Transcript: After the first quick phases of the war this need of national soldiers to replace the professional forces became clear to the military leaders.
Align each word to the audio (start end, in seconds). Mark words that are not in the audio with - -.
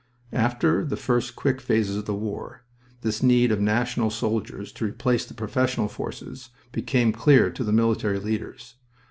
After 0.33 0.83
the 0.83 0.97
first 0.97 1.35
quick 1.35 1.61
phases 1.61 1.95
of 1.95 2.07
the 2.07 2.15
war 2.15 2.63
this 3.01 3.21
need 3.21 3.51
of 3.51 3.61
national 3.61 4.09
soldiers 4.09 4.71
to 4.71 4.85
replace 4.85 5.25
the 5.25 5.35
professional 5.35 5.87
forces 5.87 6.49
became 6.71 7.11
clear 7.13 7.51
to 7.51 7.63
the 7.63 7.71
military 7.71 8.17
leaders. 8.17 8.77